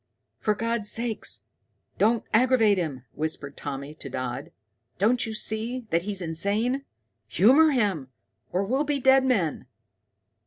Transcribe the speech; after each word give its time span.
"For 0.39 0.55
God's 0.55 0.89
sake 0.89 1.23
don't 1.99 2.23
aggravate 2.33 2.79
him," 2.79 3.05
whispered 3.13 3.55
Tommy 3.55 3.93
to 3.93 4.09
Dodd. 4.09 4.51
"Don't 4.97 5.27
you 5.27 5.35
see 5.35 5.85
that 5.91 6.01
he's 6.01 6.23
insane? 6.23 6.85
Humor 7.27 7.69
him, 7.69 8.07
or 8.51 8.63
we'll 8.63 8.83
be 8.83 8.99
dead 8.99 9.23
men. 9.23 9.67